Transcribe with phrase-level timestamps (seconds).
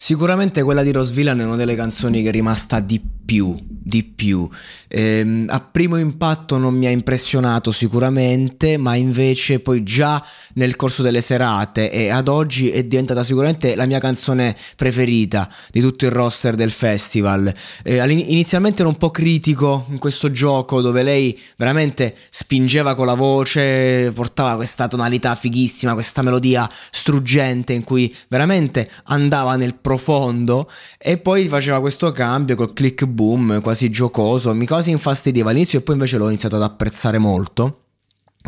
[0.00, 4.04] Sicuramente quella di Rose Villain è una delle canzoni che è rimasta di più, di
[4.04, 4.48] più.
[4.86, 11.02] Eh, a primo impatto non mi ha impressionato sicuramente, ma invece poi già nel corso
[11.02, 16.12] delle serate e ad oggi è diventata sicuramente la mia canzone preferita di tutto il
[16.12, 17.52] roster del festival.
[17.82, 23.14] Eh, inizialmente ero un po' critico in questo gioco dove lei veramente spingeva con la
[23.14, 31.16] voce, portava questa tonalità fighissima, questa melodia struggente in cui veramente andava nel profondo e
[31.16, 35.94] poi faceva questo cambio col click boom quasi giocoso, mi quasi infastidiva all'inizio e poi
[35.94, 37.84] invece l'ho iniziato ad apprezzare molto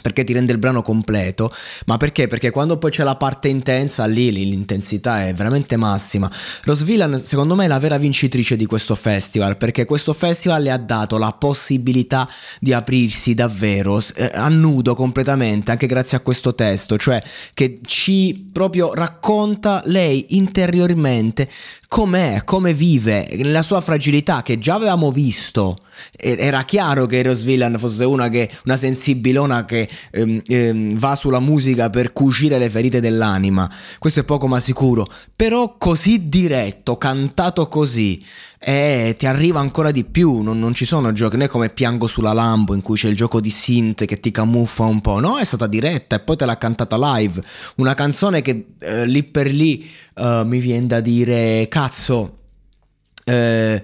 [0.01, 1.53] perché ti rende il brano completo,
[1.87, 2.27] ma perché?
[2.29, 6.31] Perché quando poi c'è la parte intensa, lì, l'intensità è veramente massima.
[6.65, 10.71] Rose Villain secondo me è la vera vincitrice di questo festival, perché questo festival le
[10.71, 12.29] ha dato la possibilità
[12.61, 17.23] di aprirsi davvero eh, a nudo completamente, anche grazie a questo testo, cioè
[17.55, 21.49] che ci proprio racconta lei interiormente
[21.91, 25.77] com'è, come vive, la sua fragilità che già avevamo visto.
[26.17, 31.41] Era chiaro che Rose Villain fosse una, che, una sensibilona che ehm, ehm, va sulla
[31.41, 33.71] musica per cucire le ferite dell'anima.
[33.99, 35.07] Questo è poco ma sicuro.
[35.35, 38.23] Però così diretto, cantato così,
[38.59, 40.43] eh, ti arriva ancora di più.
[40.43, 43.17] Non, non ci sono giochi, non è come Piango sulla Lambo in cui c'è il
[43.17, 45.21] gioco di synth che ti camuffa un po'.
[45.21, 47.43] No, è stata diretta e poi te l'ha cantata live.
[47.77, 52.37] Una canzone che eh, lì per lì uh, mi viene da dire cazzo.
[53.25, 53.83] Eh,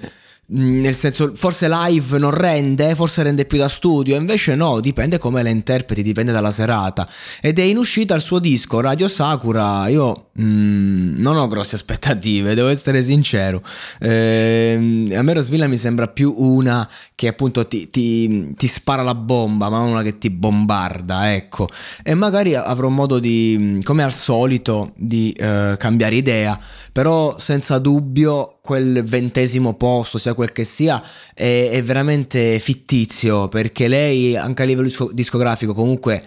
[0.48, 5.42] nel senso, forse live non rende, forse rende più da studio, invece no, dipende come
[5.42, 7.08] la interpreti, dipende dalla serata.
[7.40, 9.88] Ed è in uscita il suo disco Radio Sakura.
[9.88, 13.60] Io mm, non ho grosse aspettative, devo essere sincero.
[13.98, 19.14] Eh, a me Rosvilla mi sembra più una che appunto ti, ti, ti, spara la
[19.16, 21.66] bomba, ma una che ti bombarda, ecco.
[22.04, 26.56] E magari avrò modo di, come al solito, di eh, cambiare idea,
[26.96, 30.98] però senza dubbio quel ventesimo posto, sia quel che sia,
[31.34, 36.24] è, è veramente fittizio perché lei anche a livello discografico comunque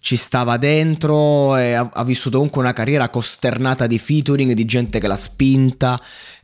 [0.00, 4.98] ci stava dentro e ha, ha, vissuto comunque una carriera costernata di featuring, di gente
[4.98, 5.96] che l'ha spinta.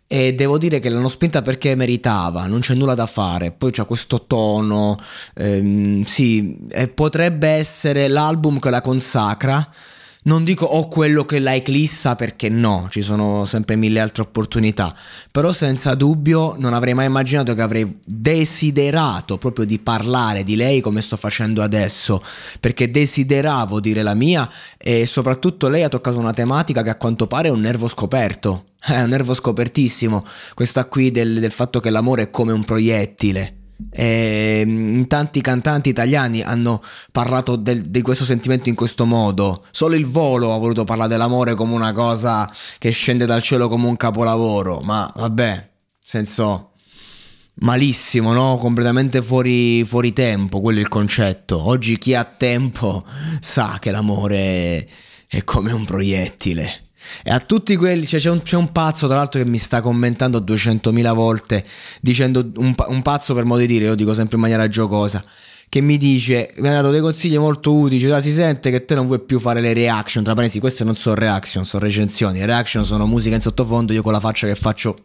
[0.07, 3.85] E devo dire che l'hanno spinta perché meritava, non c'è nulla da fare, poi c'è
[3.85, 4.97] questo tono,
[5.35, 6.57] ehm, sì,
[6.95, 9.69] potrebbe essere l'album che la consacra
[10.27, 14.95] non dico ho quello che la eclissa perché no, ci sono sempre mille altre opportunità,
[15.31, 20.81] però senza dubbio non avrei mai immaginato che avrei desiderato proprio di parlare di lei
[20.81, 22.23] come sto facendo adesso,
[22.61, 27.27] perché desideravo dire la mia e soprattutto lei ha toccato una tematica che a quanto
[27.27, 30.25] pare è un nervo scoperto, è un nervo scopertissimo,
[30.55, 33.56] questa qui del, del fatto che l'amore è come un proiettile
[33.91, 36.81] e ehm, tanti cantanti italiani hanno
[37.13, 39.63] parlato del, di questo sentimento in questo modo.
[39.71, 43.87] Solo il volo ha voluto parlare dell'amore come una cosa che scende dal cielo come
[43.87, 44.81] un capolavoro.
[44.81, 45.69] Ma vabbè,
[46.01, 46.73] senso
[47.57, 48.57] malissimo, no?
[48.57, 51.69] Completamente fuori, fuori tempo, quello è il concetto.
[51.69, 53.05] Oggi chi ha tempo
[53.41, 54.89] sa che l'amore
[55.29, 56.81] è come un proiettile.
[57.23, 59.81] E a tutti quelli, cioè c'è, un, c'è un, pazzo tra l'altro che mi sta
[59.81, 61.65] commentando 200.000 volte,
[62.01, 65.23] dicendo un, un, pazzo per modo di dire, lo dico sempre in maniera giocosa,
[65.69, 68.95] che mi dice, mi ha dato dei consigli molto utili, cioè, si sente che te
[68.95, 72.85] non vuoi più fare le reaction, tra parentesi, queste non sono reaction, sono recensioni, reaction
[72.85, 74.97] sono musica in sottofondo, io con la faccia che faccio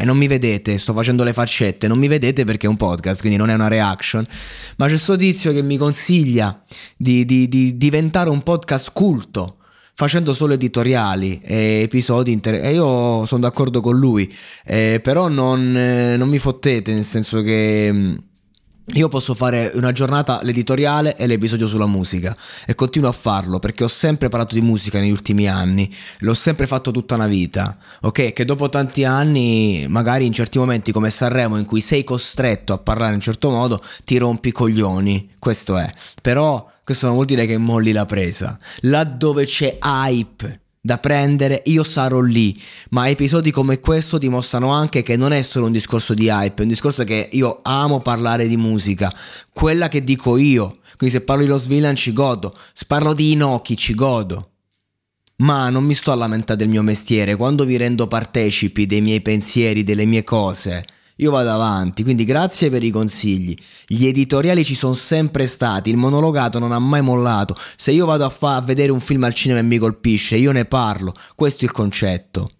[0.00, 3.18] e non mi vedete, sto facendo le faccette, non mi vedete perché è un podcast,
[3.18, 4.24] quindi non è una reaction,
[4.76, 6.62] ma c'è questo tizio che mi consiglia
[6.96, 9.57] di, di, di diventare un podcast culto
[9.98, 14.32] facendo solo editoriali e episodi inter- e io sono d'accordo con lui
[14.64, 18.16] eh, però non, eh, non, mi fottete nel senso che mm,
[18.94, 22.34] io posso fare una giornata l'editoriale e l'episodio sulla musica
[22.66, 26.66] e continuo a farlo perché ho sempre parlato di musica negli ultimi anni, l'ho sempre
[26.66, 28.32] fatto tutta una vita, ok?
[28.32, 32.78] Che dopo tanti anni, magari in certi momenti come Sanremo in cui sei costretto a
[32.78, 35.88] parlare in un certo modo, ti rompi i coglioni, questo è.
[36.22, 38.58] Però questo non vuol dire che molli la presa.
[38.80, 42.58] Laddove c'è hype da prendere, io sarò lì.
[42.90, 46.62] Ma episodi come questo dimostrano anche che non è solo un discorso di hype, è
[46.62, 49.12] un discorso che io amo parlare di musica,
[49.52, 50.76] quella che dico io.
[50.96, 54.52] Quindi se parlo di Los Villain ci godo, se parlo di Inoki ci godo.
[55.36, 59.20] Ma non mi sto a lamentare del mio mestiere, quando vi rendo partecipi dei miei
[59.20, 60.82] pensieri, delle mie cose,
[61.20, 63.56] io vado avanti, quindi grazie per i consigli.
[63.86, 67.56] Gli editoriali ci sono sempre stati, il monologato non ha mai mollato.
[67.76, 70.52] Se io vado a, fa- a vedere un film al cinema e mi colpisce, io
[70.52, 71.12] ne parlo.
[71.34, 72.50] Questo è il concetto.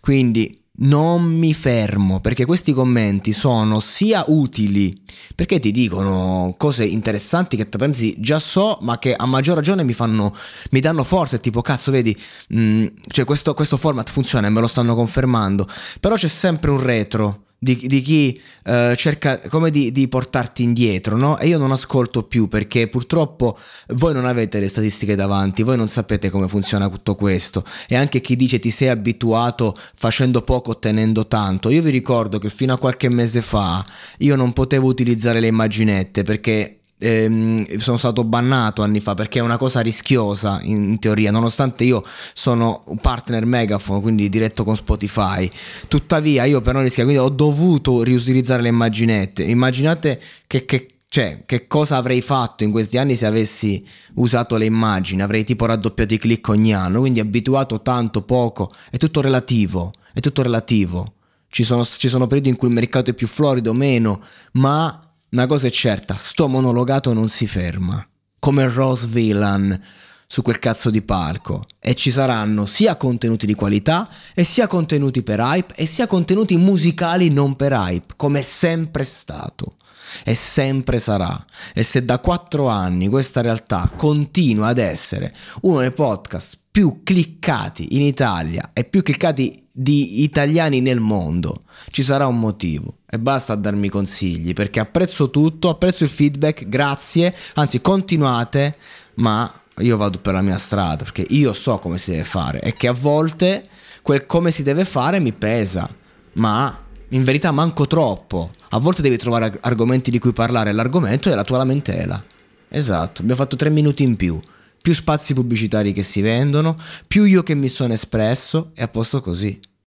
[0.00, 4.98] Quindi non mi fermo perché questi commenti sono sia utili
[5.34, 9.92] perché ti dicono cose interessanti che pensi già so ma che a maggior ragione mi
[9.92, 10.32] fanno
[10.70, 12.18] mi danno forza tipo cazzo vedi
[12.48, 15.66] mh, mm, cioè questo, questo format funziona e me lo stanno confermando
[15.98, 21.18] però c'è sempre un retro di, di chi uh, cerca come di, di, portarti indietro,
[21.18, 21.38] no?
[21.38, 23.58] E io non ascolto più perché purtroppo
[23.88, 27.62] voi non avete le statistiche davanti, voi non sapete come funziona tutto questo.
[27.86, 31.68] E anche chi dice ti sei abituato facendo poco ottenendo tanto.
[31.68, 33.84] Io vi ricordo che fino a qualche mese fa
[34.18, 39.42] io non potevo utilizzare le immaginette perché ehm, sono stato bannato anni fa perché è
[39.42, 42.04] una cosa rischiosa in, teoria, nonostante io
[42.34, 45.50] sono un partner Megaphone, quindi diretto con Spotify.
[45.88, 49.42] Tuttavia io per non rischiare, quindi ho dovuto riutilizzare le immaginette.
[49.42, 54.66] Immaginate che, che cioè, che cosa avrei fatto in questi anni se avessi usato le
[54.66, 55.22] immagini?
[55.22, 60.20] Avrei tipo raddoppiato i click ogni anno, quindi abituato tanto, poco, è tutto relativo, è
[60.20, 61.14] tutto relativo.
[61.48, 64.96] Ci sono, ci sono periodi in cui il mercato è più florido, meno, ma
[65.30, 68.04] una cosa è certa, sto monologato non si ferma.
[68.38, 69.80] Come Rose Villain
[70.26, 71.64] su quel cazzo di palco.
[71.80, 76.56] E ci saranno sia contenuti di qualità, e sia contenuti per hype, e sia contenuti
[76.56, 79.76] musicali non per hype, come è sempre stato.
[80.24, 81.44] E sempre sarà.
[81.74, 87.96] E se da quattro anni questa realtà continua ad essere uno dei podcast più cliccati
[87.96, 93.56] in Italia e più cliccati di italiani nel mondo, ci sarà un motivo e basta
[93.56, 98.76] darmi consigli perché apprezzo tutto, apprezzo il feedback, grazie, anzi continuate,
[99.14, 102.74] ma io vado per la mia strada perché io so come si deve fare e
[102.74, 103.64] che a volte
[104.02, 105.88] quel come si deve fare mi pesa,
[106.34, 108.50] ma in verità manco troppo.
[108.70, 112.22] A volte devi trovare argomenti di cui parlare, l'argomento è la tua lamentela.
[112.68, 114.40] Esatto, abbiamo fatto tre minuti in più
[114.80, 116.74] più spazi pubblicitari che si vendono,
[117.06, 119.60] più io che mi sono espresso e a posto così.